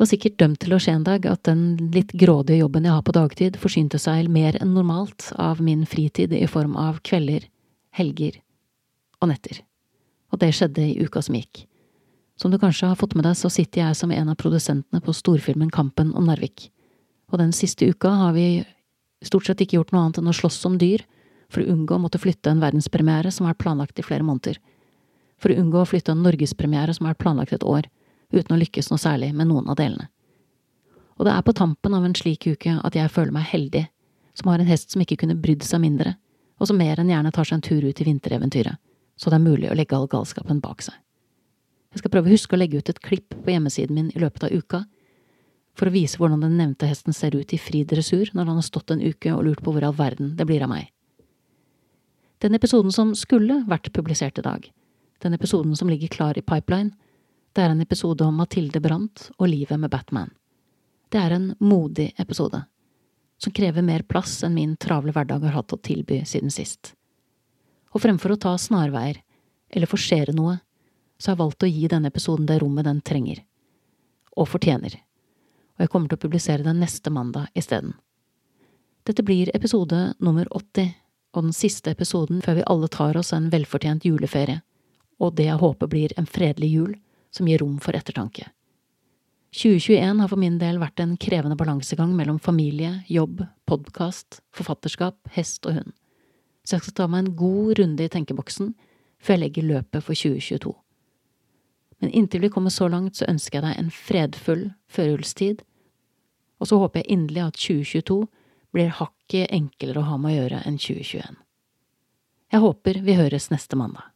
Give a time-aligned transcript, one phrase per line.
[0.00, 2.94] Det var sikkert dømt til å skje en dag at den litt grådige jobben jeg
[2.96, 7.44] har på dagtid, forsynte seg mer enn normalt av min fritid i form av kvelder,
[7.98, 8.38] helger
[9.20, 9.60] og netter.
[10.32, 11.66] Og det skjedde i uka som gikk.
[12.40, 15.12] Som du kanskje har fått med deg, så sitter jeg som en av produsentene på
[15.20, 16.70] storfilmen Kampen om Narvik.
[17.28, 18.64] Og den siste uka har vi
[19.20, 21.04] stort sett ikke gjort noe annet enn å slåss om dyr,
[21.52, 24.64] for å unngå å måtte flytte en verdenspremiere som har vært planlagt i flere måneder.
[25.36, 27.92] For å unngå å flytte en norgespremiere som har vært planlagt et år,
[28.32, 30.08] uten å lykkes noe særlig med noen av delene.
[31.20, 33.84] Og det er på tampen av en slik uke at jeg føler meg heldig,
[34.38, 36.14] som har en hest som ikke kunne brydd seg mindre,
[36.60, 38.80] og som mer enn gjerne tar seg en tur ut i vintereventyret,
[39.20, 40.96] så det er mulig å legge all galskapen bak seg.
[41.90, 44.46] Jeg skal prøve å huske å legge ut et klipp på hjemmesiden min i løpet
[44.46, 44.84] av uka,
[45.76, 48.66] for å vise hvordan den nevnte hesten ser ut i fri dressur når han har
[48.66, 50.90] stått en uke og lurt på hvor all verden det blir av meg.
[52.40, 54.64] Den episoden som skulle vært publisert i dag,
[55.20, 56.94] den episoden som ligger klar i pipeline,
[57.52, 60.30] det er en episode om Mathilde Brandt og livet med Batman.
[61.10, 62.62] Det er en modig episode,
[63.42, 66.92] som krever mer plass enn min travle hverdag har hatt å tilby siden sist.
[67.90, 69.18] Og fremfor å ta snarveier,
[69.70, 70.60] eller forsere noe,
[71.18, 73.42] så har jeg valgt å gi denne episoden det rommet den trenger,
[74.38, 74.94] og fortjener,
[75.74, 77.96] og jeg kommer til å publisere den neste mandag isteden.
[79.02, 80.94] Dette blir episode nummer 80,
[81.34, 84.62] og den siste episoden før vi alle tar oss en velfortjent juleferie,
[85.18, 86.98] og det jeg håper blir en fredelig jul
[87.34, 88.48] som gir rom for ettertanke.
[89.50, 95.66] 2021 har for min del vært en krevende balansegang mellom familie, jobb, podkast, forfatterskap, hest
[95.66, 95.96] og hund,
[96.62, 98.74] så jeg skal ta meg en god runde i tenkeboksen
[99.20, 100.74] før jeg legger løpet for 2022.
[102.00, 105.64] Men inntil vi kommer så langt, så ønsker jeg deg en fredfull førjulstid,
[106.60, 108.20] og så håper jeg inderlig at 2022
[108.70, 111.40] blir hakket enklere å ha med å gjøre enn 2021.
[112.50, 114.06] Jeg håper vi høres neste mandag.